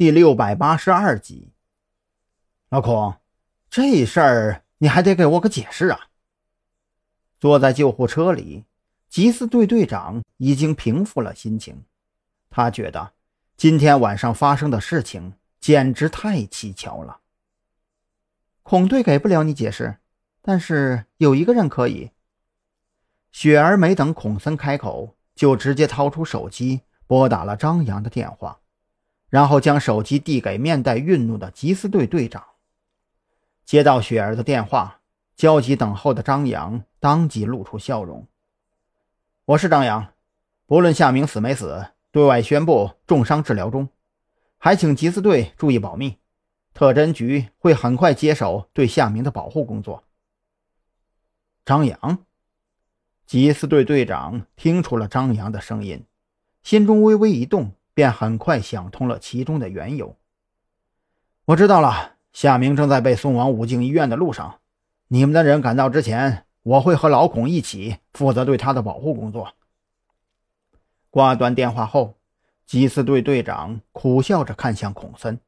[0.00, 1.52] 第六百八十二集。
[2.70, 3.16] 老孔，
[3.68, 6.06] 这事儿你还得给我个解释啊！
[7.38, 8.64] 坐在救护车里，
[9.12, 11.84] 缉私队队长已经平复了心情。
[12.48, 13.12] 他觉得
[13.58, 17.20] 今天晚上发生的事情简直太蹊跷了。
[18.62, 19.98] 孔队给不了你解释，
[20.40, 22.12] 但是有一个人可以。
[23.32, 28.60] 雪儿没等孔森开口，就直接掏出手机拨打了张扬的电话，
[29.30, 32.44] 然后将手机递给面带愠怒的缉私队队长。
[33.64, 35.00] 接到雪儿的电话，
[35.36, 38.26] 焦急等候的张扬当即露出笑容
[39.46, 40.12] ：“我是张扬，
[40.66, 43.88] 不论夏明死没死，对外宣布重伤治疗中，
[44.58, 46.18] 还请缉私队注意保密，
[46.74, 50.04] 特侦局会很快接手对夏明的保护工作。”
[51.64, 52.24] 张扬。
[53.28, 56.04] 缉私队队长听出了张扬的声音，
[56.64, 60.16] 心中微微一动，便很快想通了其中的缘由。
[61.46, 64.60] 我知道了，夏明正在被送往武警医院的路上。
[65.08, 69.54] 你们的人赶到之前，我会和老孔一起负责对他的保护工作。
[71.10, 72.18] 挂断电话后，
[72.68, 75.40] 缉私队队长苦笑着看向孔森：“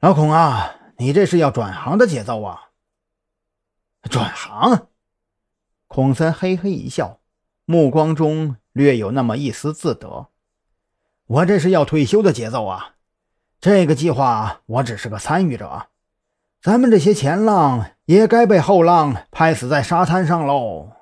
[0.00, 2.70] 老孔啊，你这是要转行的节奏啊！
[4.10, 4.88] 转行？”
[5.86, 7.20] 孔森嘿嘿一笑，
[7.64, 10.28] 目光中略有那么一丝自得。
[11.26, 12.94] 我这是要退休的节奏啊！
[13.60, 15.88] 这个计划我只是个参与者，
[16.62, 20.92] 咱们这些前浪也该被后浪拍死在沙滩上喽。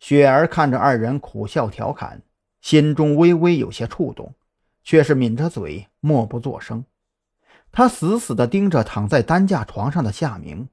[0.00, 2.22] 雪儿看着二人苦笑调侃，
[2.60, 4.34] 心中微微有些触动，
[4.82, 6.84] 却是抿着嘴默不作声。
[7.70, 10.68] 她死死地盯着躺在担架床上的夏明，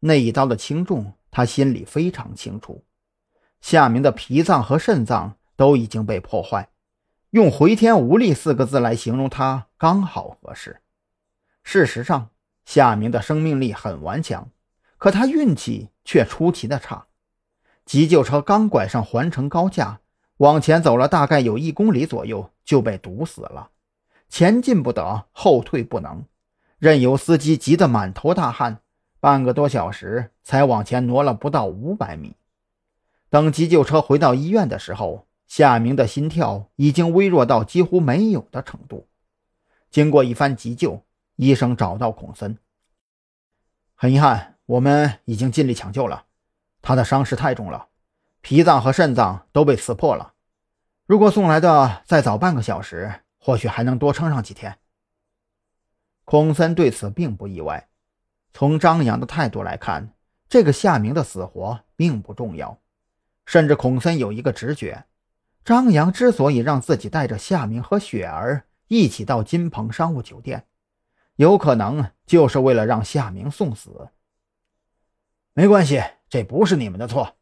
[0.00, 1.14] 那一刀的轻重。
[1.34, 2.84] 他心里非常清楚，
[3.62, 6.68] 夏明的脾脏和肾脏都已经被破坏，
[7.32, 10.82] 用“回天无力”四个字来形容他刚好合适。
[11.62, 12.28] 事实上，
[12.66, 14.50] 夏明的生命力很顽强，
[14.98, 17.06] 可他运气却出奇的差。
[17.86, 20.00] 急救车刚拐上环城高架，
[20.36, 23.70] 往前走了大概有一公里左右，就被堵死了，
[24.28, 26.26] 前进不得，后退不能，
[26.78, 28.82] 任由司机急得满头大汗。
[29.20, 32.34] 半个多小时才往前挪了不到五百米。
[33.30, 39.10] 等急救车回到医院的时候，夏明的心跳已经微弱到几乎没有的程度。
[39.90, 41.04] 经过一番急救，
[41.36, 42.56] 医生找到孔森。
[43.94, 46.24] 很遗憾，我们已经尽力抢救了，
[46.80, 47.88] 他的伤势太重了，
[48.40, 50.32] 脾脏和肾脏都被刺破了。
[51.04, 54.78] 如果送来的再早半个小时，或许还能多撑上几天。
[56.24, 57.90] 孔森对此并不意外。
[58.54, 60.14] 从张扬的态度来看，
[60.48, 62.80] 这个夏明的死活并不重要。
[63.44, 65.04] 甚至孔森有一个直觉：
[65.64, 70.66] 张扬之所以让自己带着夏明和雪儿一起到金鹏商务酒店，
[71.36, 74.08] 有可能就是为了让夏明送死。
[75.54, 77.36] 没关系，这不是你们的错。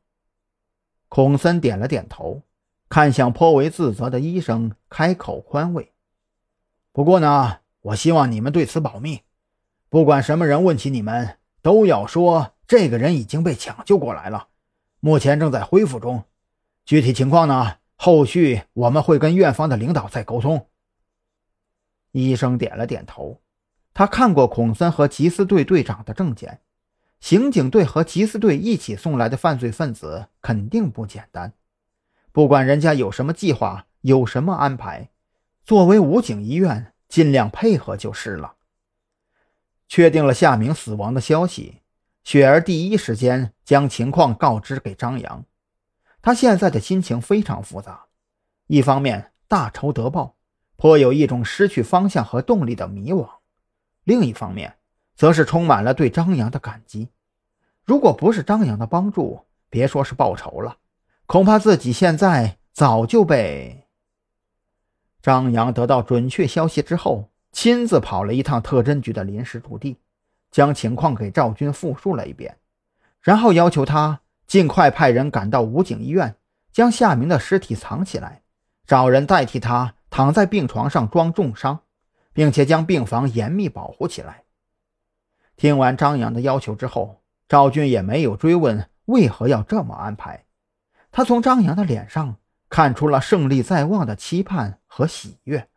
[1.08, 2.42] 孔森点了点头，
[2.88, 5.92] 看向颇为自责的医生，开口宽慰
[6.92, 9.22] ：“不过呢，我希望你们对此保密。”
[9.88, 14.48] 不管什么人问起你们，都要说这个人已经被抢救过来了，
[15.00, 16.22] 目前正在恢复中。
[16.84, 17.79] 具体情况呢？
[18.02, 20.68] 后续我们会跟院方的领导再沟通。
[22.12, 23.42] 医生点了点头，
[23.92, 26.62] 他看过孔森和缉私队队长的证件，
[27.20, 31.52] 刑警队和缉私队一起送来的犯罪分子肯定不简单。
[32.32, 35.10] 不管人家有什么计划，有什么安排，
[35.62, 38.54] 作为武警医院，尽量配合就是了。
[39.88, 41.82] 确定了夏明死亡的消息，
[42.24, 45.44] 雪儿第一时间将情况告知给张扬。
[46.22, 48.06] 他现在的心情非常复杂，
[48.66, 50.36] 一方面大仇得报，
[50.76, 53.28] 颇有一种失去方向和动力的迷惘；
[54.04, 54.76] 另一方面，
[55.14, 57.08] 则是充满了对张扬的感激。
[57.84, 60.78] 如果不是张扬的帮助，别说是报仇了，
[61.26, 63.86] 恐怕自己现在早就被……
[65.22, 67.30] 张扬得到准确消息之后。
[67.52, 69.98] 亲自跑了一趟特侦局的临时驻地，
[70.52, 72.56] 将情况给赵军复述了一遍，
[73.20, 74.20] 然后要求他
[74.50, 76.34] 尽快派人赶到武警医院，
[76.72, 78.42] 将夏明的尸体藏起来，
[78.84, 81.82] 找人代替他躺在病床上装重伤，
[82.32, 84.42] 并且将病房严密保护起来。
[85.56, 90.44] 听完张扬的要求之后，赵军也没有追问为何要这么安排，
[91.12, 92.34] 他从张扬的脸上
[92.68, 95.68] 看出了胜利在望的期盼和喜悦。